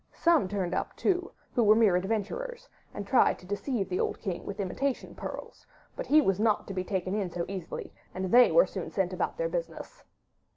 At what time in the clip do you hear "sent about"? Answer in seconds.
8.89-9.37